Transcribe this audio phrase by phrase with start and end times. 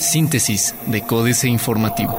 [0.00, 2.18] Síntesis de Códice Informativo.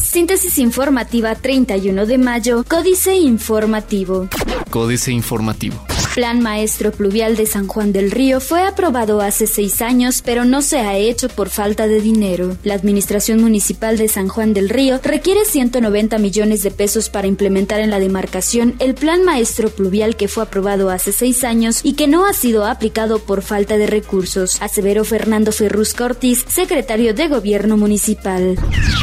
[0.00, 4.28] Síntesis informativa 31 de mayo, Códice Informativo.
[4.70, 5.76] Códice Informativo.
[6.14, 10.62] Plan Maestro Pluvial de San Juan del Río fue aprobado hace seis años, pero no
[10.62, 12.56] se ha hecho por falta de dinero.
[12.62, 17.80] La Administración Municipal de San Juan del Río requiere 190 millones de pesos para implementar
[17.80, 22.06] en la demarcación el Plan Maestro Pluvial que fue aprobado hace seis años y que
[22.06, 27.76] no ha sido aplicado por falta de recursos, aseveró Fernando Ferrusca Ortiz, secretario de Gobierno
[27.76, 28.56] Municipal.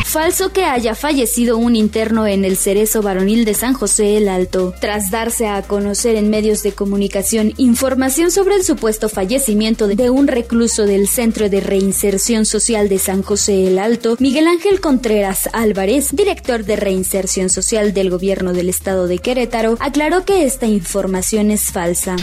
[0.05, 4.73] Falso que haya fallecido un interno en el Cerezo Varonil de San José el Alto.
[4.79, 7.00] Tras darse a conocer en medios de comunicación
[7.57, 13.23] información sobre el supuesto fallecimiento de un recluso del Centro de Reinserción Social de San
[13.23, 19.07] José el Alto, Miguel Ángel Contreras Álvarez, director de Reinserción Social del Gobierno del Estado
[19.07, 22.15] de Querétaro, aclaró que esta información es falsa.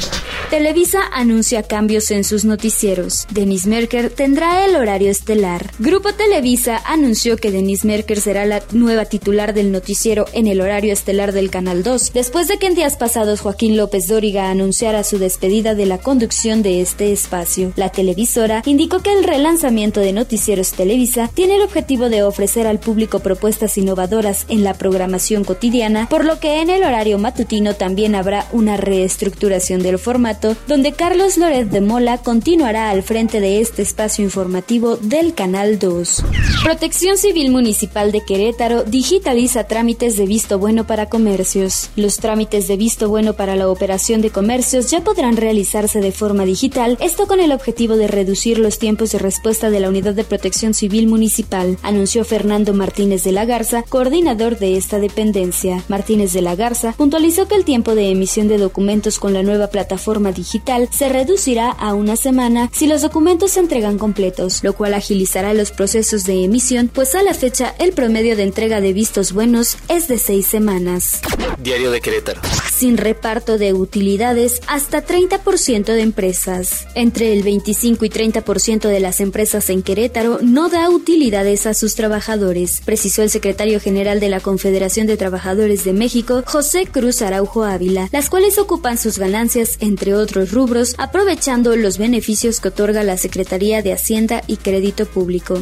[0.51, 3.27] Televisa anuncia cambios en sus noticieros.
[3.31, 5.71] Denise Merker tendrá el horario estelar.
[5.79, 10.93] Grupo Televisa anunció que Denise Merker será la nueva titular del noticiero en el horario
[10.93, 15.03] estelar del Canal 2, después de que en días pasados Joaquín López Dóriga anunció anunciara
[15.03, 17.73] su despedida de la conducción de este espacio.
[17.77, 22.79] La televisora indicó que el relanzamiento de Noticieros Televisa tiene el objetivo de ofrecer al
[22.79, 28.15] público propuestas innovadoras en la programación cotidiana, por lo que en el horario matutino también
[28.15, 33.81] habrá una reestructuración del formato, donde Carlos Loret de Mola continuará al frente de este
[33.81, 36.25] espacio informativo del Canal 2.
[36.63, 41.89] Protección Civil Municipal de Querétaro digitaliza trámites de visto bueno para comercios.
[41.97, 46.45] Los trámites de visto bueno para la operación de comercio ya podrán realizarse de forma
[46.45, 50.25] digital, esto con el objetivo de reducir los tiempos de respuesta de la Unidad de
[50.25, 55.85] Protección Civil Municipal, anunció Fernando Martínez de la Garza, coordinador de esta dependencia.
[55.89, 59.69] Martínez de la Garza puntualizó que el tiempo de emisión de documentos con la nueva
[59.69, 64.95] plataforma digital se reducirá a una semana si los documentos se entregan completos, lo cual
[64.95, 69.33] agilizará los procesos de emisión, pues a la fecha el promedio de entrega de vistos
[69.33, 71.21] buenos es de seis semanas.
[71.63, 72.41] Diario de Querétaro.
[72.73, 76.87] Sin reparto de utilidades, hasta 30% de empresas.
[76.95, 81.95] Entre el 25 y 30% de las empresas en Querétaro no da utilidades a sus
[81.95, 87.65] trabajadores, precisó el secretario general de la Confederación de Trabajadores de México, José Cruz Araujo
[87.65, 93.17] Ávila, las cuales ocupan sus ganancias, entre otros rubros, aprovechando los beneficios que otorga la
[93.17, 95.61] Secretaría de Hacienda y Crédito Público.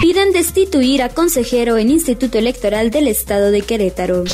[0.00, 4.24] Piden destituir a consejero en Instituto Electoral del Estado de Querétaro.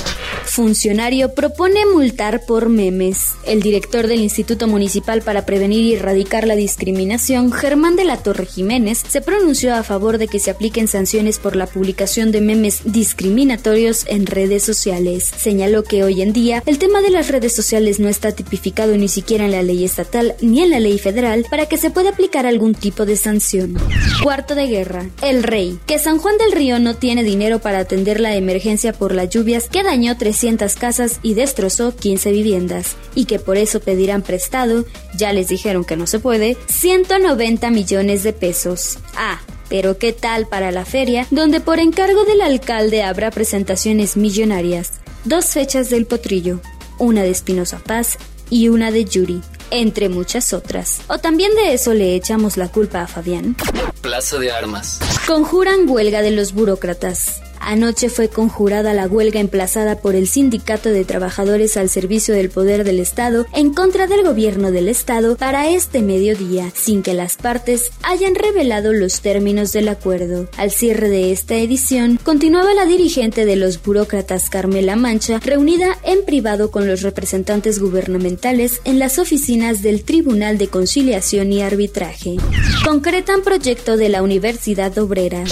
[0.52, 3.30] Funcionario propone multar por memes.
[3.46, 8.44] El director del Instituto Municipal para Prevenir y Erradicar la Discriminación, Germán de la Torre
[8.44, 12.82] Jiménez, se pronunció a favor de que se apliquen sanciones por la publicación de memes
[12.84, 15.32] discriminatorios en redes sociales.
[15.34, 19.08] Señaló que hoy en día el tema de las redes sociales no está tipificado ni
[19.08, 22.44] siquiera en la ley estatal ni en la ley federal para que se pueda aplicar
[22.44, 23.78] algún tipo de sanción.
[24.22, 25.08] Cuarto de guerra.
[25.22, 25.78] El rey.
[25.86, 29.70] Que San Juan del Río no tiene dinero para atender la emergencia por las lluvias
[29.70, 32.96] que dañó 300 casas y destrozó 15 viviendas.
[33.14, 34.84] Y que por eso pedirán prestado,
[35.16, 38.98] ya les dijeron que no se puede, 190 millones de pesos.
[39.16, 44.94] Ah, pero ¿qué tal para la feria, donde por encargo del alcalde habrá presentaciones millonarias?
[45.24, 46.60] Dos fechas del potrillo,
[46.98, 48.18] una de Espinosa Paz
[48.50, 51.02] y una de Yuri, entre muchas otras.
[51.06, 53.56] ¿O también de eso le echamos la culpa a Fabián?
[54.00, 54.98] Plaza de Armas.
[55.24, 57.40] Conjuran huelga de los burócratas.
[57.64, 62.82] Anoche fue conjurada la huelga emplazada por el Sindicato de Trabajadores al Servicio del Poder
[62.82, 67.92] del Estado en contra del gobierno del Estado para este mediodía, sin que las partes
[68.02, 70.48] hayan revelado los términos del acuerdo.
[70.56, 76.24] Al cierre de esta edición, continuaba la dirigente de los burócratas Carmela Mancha, reunida en
[76.24, 82.36] privado con los representantes gubernamentales en las oficinas del Tribunal de Conciliación y Arbitraje.
[82.84, 85.44] Concretan proyecto de la Universidad Obrera.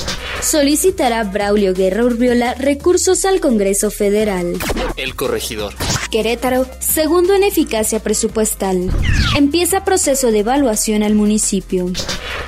[0.42, 4.58] Solicitará Braulio Guerra Urbiola recursos al Congreso Federal.
[4.96, 5.74] El corregidor.
[6.10, 8.90] Querétaro, segundo en eficacia presupuestal.
[9.36, 11.86] Empieza proceso de evaluación al municipio.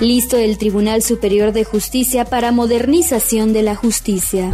[0.02, 4.50] Listo el Tribunal Superior de Justicia para modernización de la justicia.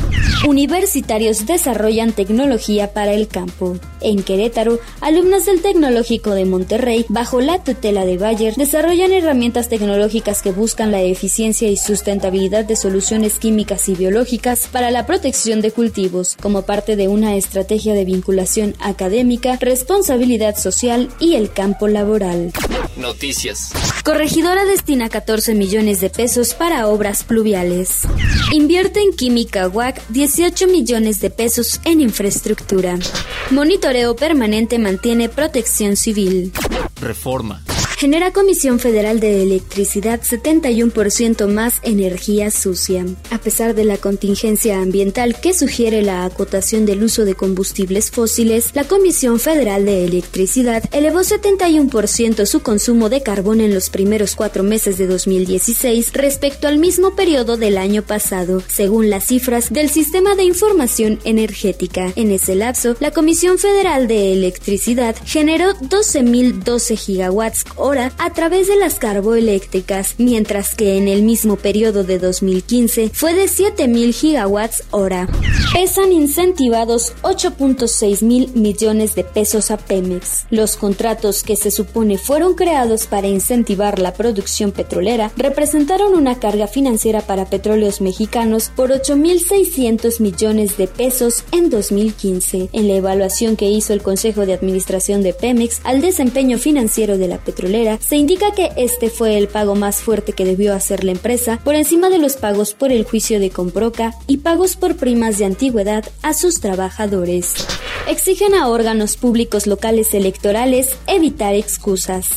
[0.47, 3.79] Universitarios desarrollan tecnología para el campo.
[4.03, 10.43] En Querétaro, alumnos del Tecnológico de Monterrey, bajo la tutela de Bayer, desarrollan herramientas tecnológicas
[10.43, 15.73] que buscan la eficiencia y sustentabilidad de soluciones químicas y biológicas para la protección de
[15.73, 22.53] cultivos, como parte de una estrategia de vinculación académica, responsabilidad social y el campo laboral.
[22.99, 23.73] Noticias.
[24.05, 28.01] Corregidora destina 14 millones de pesos para obras pluviales.
[28.53, 32.99] Invierte en química WAC 18 millones de pesos en infraestructura.
[33.51, 36.53] Monitoreo permanente mantiene protección civil.
[37.01, 37.63] Reforma.
[37.99, 43.05] Genera Comisión Federal de Electricidad 71% más energía sucia.
[43.33, 48.71] A pesar de la contingencia ambiental que sugiere la acotación del uso de combustibles fósiles,
[48.75, 54.63] la Comisión Federal de Electricidad elevó 71% su consumo de carbón en los primeros cuatro
[54.63, 60.37] meses de 2016 respecto al mismo periodo del año pasado, según las cifras del Sistema
[60.37, 62.13] de Información Energética.
[62.15, 68.77] En ese lapso, la Comisión Federal de Electricidad generó 12.012 gigawatts hora a través de
[68.77, 75.27] las carboeléctricas, mientras que en el mismo periodo de 2015 fue de 7.000 gigawatts hora.
[75.73, 80.47] Pesan incentivados 8.6 mil millones de pesos a Pemex.
[80.51, 86.67] Los contratos que se supone fueron creados para incentivar la producción petrolera representaron una carga
[86.67, 92.69] financiera para petróleos mexicanos por 8.600 millones de pesos en 2015.
[92.73, 97.29] En la evaluación que hizo el Consejo de Administración de Pemex al desempeño financiero de
[97.29, 101.13] la petrolera, se indica que este fue el pago más fuerte que debió hacer la
[101.13, 105.39] empresa por encima de los pagos por el juicio de Comproca y pagos por primas
[105.39, 107.55] de antigüedad a sus trabajadores.
[108.09, 112.29] Exigen a órganos públicos locales electorales evitar excusas.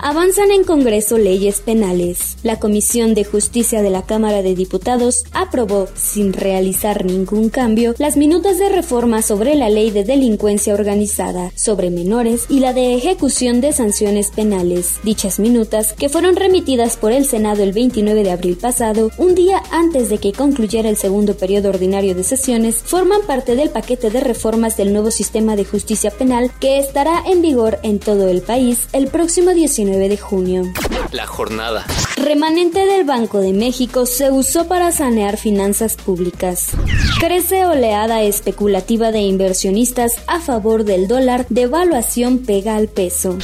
[0.00, 2.36] Avanzan en Congreso leyes penales.
[2.44, 8.16] La Comisión de Justicia de la Cámara de Diputados aprobó, sin realizar ningún cambio, las
[8.16, 13.60] minutas de reforma sobre la ley de delincuencia organizada, sobre menores y la de ejecución
[13.60, 15.00] de sanciones penales.
[15.02, 19.60] Dichas minutas, que fueron remitidas por el Senado el 29 de abril pasado, un día
[19.72, 24.20] antes de que concluyera el segundo periodo ordinario de sesiones, forman parte del paquete de
[24.20, 28.86] reformas del nuevo sistema de justicia penal que estará en vigor en todo el país
[28.92, 30.64] el próximo 19 de junio.
[31.12, 31.86] La jornada.
[32.16, 36.72] Remanente del Banco de México se usó para sanear finanzas públicas.
[37.18, 43.38] Crece oleada especulativa de inversionistas a favor del dólar, devaluación pega al peso.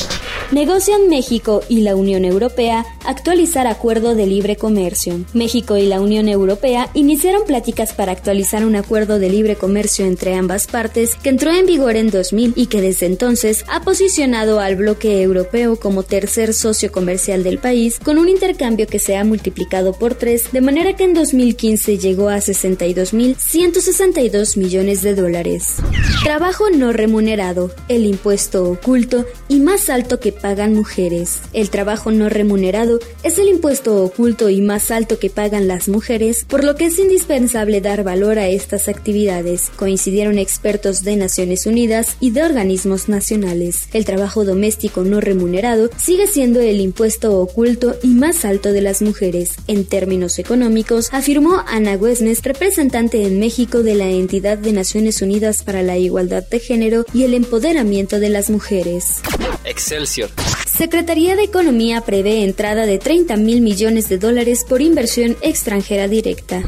[0.51, 5.21] Negocian México y la Unión Europea actualizar acuerdo de libre comercio.
[5.33, 10.35] México y la Unión Europea iniciaron pláticas para actualizar un acuerdo de libre comercio entre
[10.35, 14.77] ambas partes que entró en vigor en 2000 y que desde entonces ha posicionado al
[14.77, 19.93] bloque europeo como tercer socio comercial del país con un intercambio que se ha multiplicado
[19.93, 25.77] por tres de manera que en 2015 llegó a 62.162 millones de dólares.
[26.23, 31.41] Trabajo no remunerado, el impuesto oculto y más alto que pagan mujeres.
[31.53, 36.45] El trabajo no remunerado es el impuesto oculto y más alto que pagan las mujeres,
[36.49, 42.17] por lo que es indispensable dar valor a estas actividades, coincidieron expertos de Naciones Unidas
[42.21, 43.89] y de organismos nacionales.
[43.93, 49.03] El trabajo doméstico no remunerado sigue siendo el impuesto oculto y más alto de las
[49.03, 49.53] mujeres.
[49.67, 55.63] En términos económicos, afirmó Ana Güesnes, representante en México de la entidad de Naciones Unidas
[55.63, 59.21] para la Igualdad de Género y el Empoderamiento de las Mujeres.
[59.65, 60.31] Excelsior.
[60.77, 66.65] Secretaría de Economía prevé entrada de 30 mil millones de dólares por inversión extranjera directa.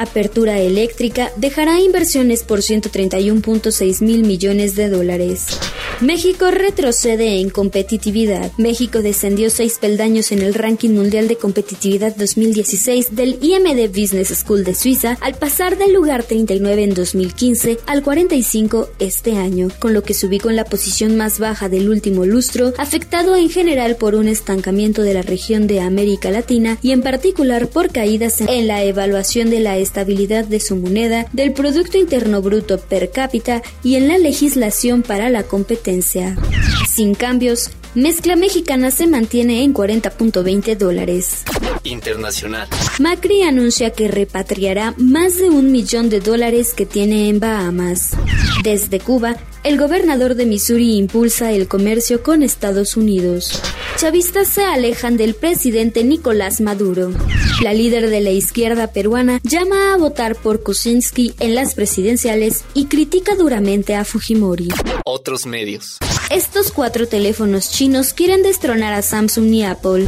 [0.00, 5.58] Apertura eléctrica dejará inversiones por 131.6 mil millones de dólares.
[6.00, 8.50] México retrocede en competitividad.
[8.56, 14.64] México descendió seis peldaños en el ranking mundial de competitividad 2016 del IMD Business School
[14.64, 20.02] de Suiza al pasar del lugar 39 en 2015 al 45 este año, con lo
[20.02, 24.14] que se ubicó en la posición más baja del último lustro, afectado en general por
[24.14, 28.82] un estancamiento de la región de América Latina y en particular por caídas en la
[28.84, 34.08] evaluación de la estabilidad de su moneda, del Producto Interno Bruto per cápita y en
[34.08, 36.36] la legislación para la competencia.
[36.88, 41.44] Sin cambios, mezcla mexicana se mantiene en 40.20 dólares.
[41.84, 42.68] Internacional.
[42.98, 48.10] Macri anuncia que repatriará más de un millón de dólares que tiene en Bahamas.
[48.62, 53.60] Desde Cuba, el gobernador de Missouri impulsa el comercio con Estados Unidos.
[54.00, 57.12] Chavistas se alejan del presidente Nicolás Maduro.
[57.62, 62.86] La líder de la izquierda peruana llama a votar por Kuczynski en las presidenciales y
[62.86, 64.68] critica duramente a Fujimori.
[65.04, 65.98] Otros medios.
[66.30, 70.06] Estos cuatro teléfonos chinos quieren destronar a Samsung y Apple.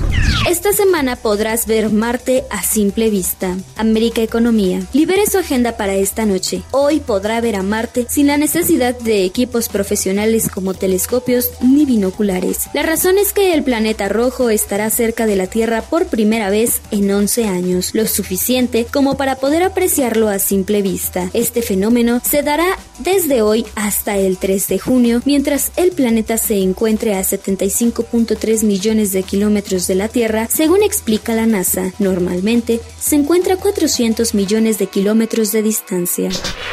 [0.49, 3.57] Esta semana podrás ver Marte a simple vista.
[3.77, 4.87] América Economía.
[4.93, 6.63] Libere su agenda para esta noche.
[6.71, 12.69] Hoy podrá ver a Marte sin la necesidad de equipos profesionales como telescopios ni binoculares.
[12.73, 16.81] La razón es que el planeta rojo estará cerca de la Tierra por primera vez
[16.93, 21.31] en 11 años, lo suficiente como para poder apreciarlo a simple vista.
[21.33, 26.59] Este fenómeno se dará desde hoy hasta el 3 de junio, mientras el planeta se
[26.59, 31.93] encuentre a 75.3 millones de kilómetros de la Tierra, según explica la NASA.
[31.99, 36.29] Normalmente se encuentra a 400 millones de kilómetros de distancia.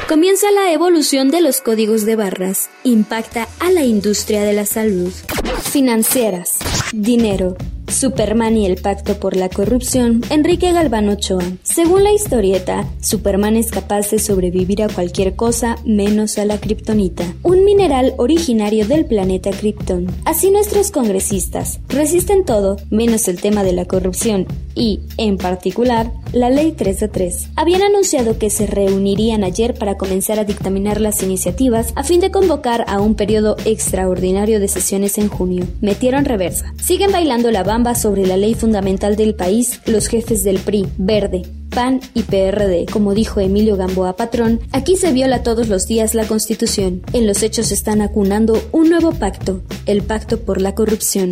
[0.07, 2.69] Comienza la evolución de los códigos de barras.
[2.83, 5.11] Impacta a la industria de la salud.
[5.71, 6.59] Financieras.
[6.91, 7.55] Dinero.
[7.89, 11.43] Superman y el pacto por la corrupción, Enrique Galván Ochoa.
[11.63, 17.23] Según la historieta, Superman es capaz de sobrevivir a cualquier cosa menos a la kriptonita,
[17.43, 20.07] un mineral originario del planeta Krypton.
[20.25, 26.49] Así nuestros congresistas resisten todo menos el tema de la corrupción y, en particular, la
[26.49, 27.49] Ley 3 de 3.
[27.55, 32.31] Habían anunciado que se reunirían ayer para comenzar a dictaminar las iniciativas a fin de
[32.31, 35.65] convocar a un periodo extraordinario de sesiones en junio.
[35.81, 36.73] Metieron reversa.
[36.81, 41.43] Siguen bailando la bamba sobre la ley fundamental del país los jefes del PRI, Verde,
[41.69, 42.85] PAN y PRD.
[42.91, 47.01] Como dijo Emilio Gamboa Patrón, aquí se viola todos los días la Constitución.
[47.13, 51.31] En los hechos están acunando un nuevo pacto, el Pacto por la Corrupción.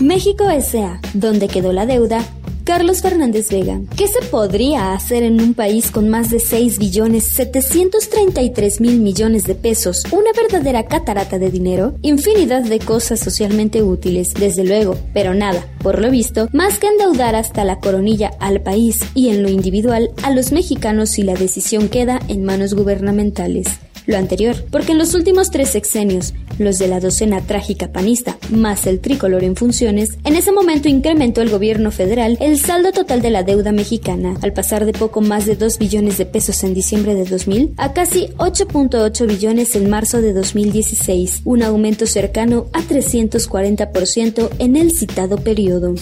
[0.00, 2.22] México S.A., donde quedó la deuda,
[2.64, 3.78] Carlos Fernández Vega.
[3.94, 9.44] ¿Qué se podría hacer en un país con más de 6 billones 733 mil millones
[9.44, 10.02] de pesos?
[10.10, 11.94] Una verdadera catarata de dinero.
[12.00, 17.34] Infinidad de cosas socialmente útiles, desde luego, pero nada, por lo visto, más que endeudar
[17.34, 21.90] hasta la coronilla al país y en lo individual a los mexicanos si la decisión
[21.90, 23.68] queda en manos gubernamentales
[24.06, 28.86] lo anterior, porque en los últimos tres sexenios, los de la docena trágica panista más
[28.86, 33.30] el tricolor en funciones, en ese momento incrementó el gobierno federal el saldo total de
[33.30, 37.14] la deuda mexicana, al pasar de poco más de 2 billones de pesos en diciembre
[37.14, 44.50] de 2000 a casi 8.8 billones en marzo de 2016, un aumento cercano a 340%
[44.58, 45.94] en el citado periodo.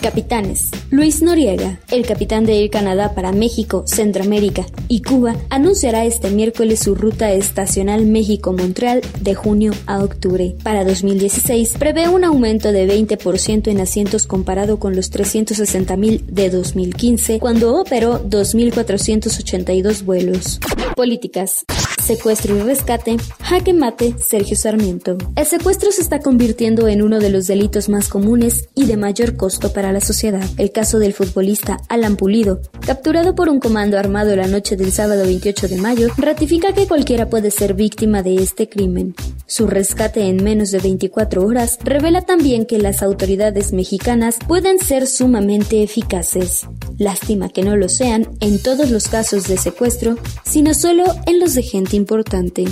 [0.00, 0.70] Capitanes.
[0.90, 6.80] Luis Noriega, el capitán de Air Canadá para México, Centroamérica y Cuba, anunciará este miércoles
[6.80, 10.54] su ruta estacional México-Montreal de junio a octubre.
[10.62, 17.38] Para 2016 prevé un aumento de 20% en asientos comparado con los 360.000 de 2015,
[17.40, 20.60] cuando operó 2.482 vuelos.
[20.94, 21.64] Políticas
[22.06, 25.18] secuestro y rescate, jaque mate, Sergio Sarmiento.
[25.34, 29.36] El secuestro se está convirtiendo en uno de los delitos más comunes y de mayor
[29.36, 30.44] costo para la sociedad.
[30.58, 35.24] El caso del futbolista Alan Pulido, capturado por un comando armado la noche del sábado
[35.24, 39.14] 28 de mayo, ratifica que cualquiera puede ser víctima de este crimen.
[39.46, 45.06] Su rescate en menos de 24 horas revela también que las autoridades mexicanas pueden ser
[45.06, 46.66] sumamente eficaces.
[46.98, 51.54] Lástima que no lo sean en todos los casos de secuestro, sino solo en los
[51.54, 52.64] de gente importante.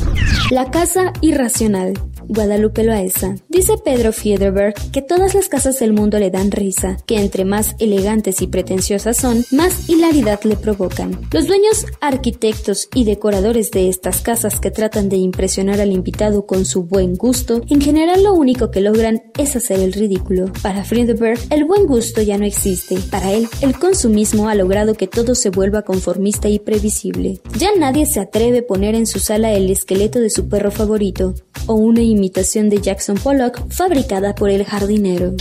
[0.50, 1.94] La casa irracional.
[2.28, 3.36] Guadalupe Loaesa.
[3.48, 7.74] Dice Pedro Fiederberg que todas las casas del mundo le dan risa, que entre más
[7.78, 11.18] elegantes y pretenciosas son, más hilaridad le provocan.
[11.32, 16.64] Los dueños, arquitectos y decoradores de estas casas que tratan de impresionar al invitado con
[16.64, 20.52] su buen gusto, en general lo único que logran es hacer el ridículo.
[20.62, 22.96] Para Friedberg, el buen gusto ya no existe.
[23.10, 27.40] Para él, el consumismo ha logrado que todo se vuelva conformista y previsible.
[27.58, 31.34] Ya nadie se atreve a poner en su sala el esqueleto de su perro favorito,
[31.66, 35.34] o una imitación de Jackson Pollock fabricada por el jardinero.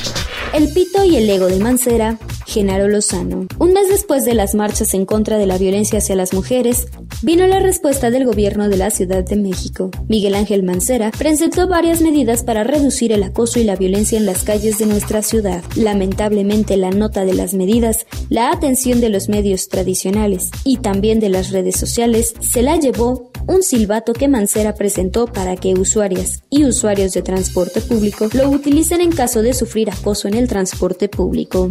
[0.54, 3.48] El pito y el ego de Mancera, Genaro Lozano.
[3.58, 6.88] Un mes después de las marchas en contra de la violencia hacia las mujeres,
[7.24, 9.90] vino la respuesta del gobierno de la Ciudad de México.
[10.10, 14.44] Miguel Ángel Mancera presentó varias medidas para reducir el acoso y la violencia en las
[14.44, 15.64] calles de nuestra ciudad.
[15.76, 21.30] Lamentablemente la nota de las medidas, la atención de los medios tradicionales y también de
[21.30, 26.66] las redes sociales se la llevó un silbato que Mancera presentó para que usuarias y
[26.66, 31.70] usuarios de transporte público lo utilicen en caso de sufrir acoso en el transporte público.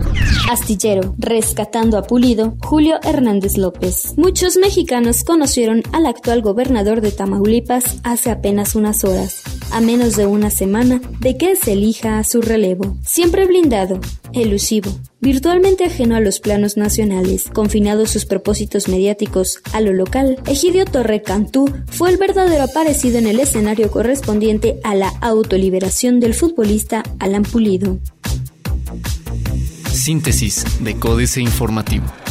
[0.50, 4.14] Astillero, rescatando a Pulido, Julio Hernández López.
[4.16, 10.24] Muchos mexicanos conocieron al actual gobernador de Tamaulipas hace apenas unas horas, a menos de
[10.24, 12.96] una semana de que se elija a su relevo.
[13.04, 13.98] Siempre blindado,
[14.32, 20.84] elusivo, virtualmente ajeno a los planos nacionales, confinado sus propósitos mediáticos a lo local, Egidio
[20.84, 27.02] Torre Cantú fue el verdadero aparecido en el escenario correspondiente a la autoliberación del futbolista
[27.18, 27.98] Alan Pulido.
[29.90, 32.21] Síntesis de Códice Informativo.